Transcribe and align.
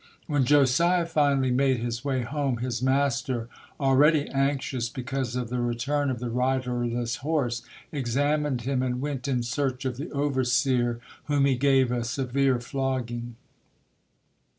When 0.25 0.45
Josiah 0.45 1.05
finally 1.05 1.51
made 1.51 1.77
his 1.77 2.03
way 2.03 2.23
home, 2.23 2.57
his 2.57 2.81
master, 2.81 3.47
already 3.79 4.27
anxious 4.29 4.89
because 4.89 5.35
of 5.35 5.49
the 5.51 5.59
return 5.61 6.09
of 6.09 6.17
the 6.17 6.31
riderless 6.31 7.17
horse, 7.17 7.61
examined 7.91 8.61
him 8.61 8.81
and 8.81 8.99
went 8.99 9.27
in 9.27 9.43
search 9.43 9.85
of 9.85 9.97
the 9.97 10.09
overseer, 10.11 10.99
whom 11.25 11.45
he 11.45 11.55
gave 11.55 11.91
a 11.91 12.03
severe 12.03 12.59
flogging. 12.59 13.35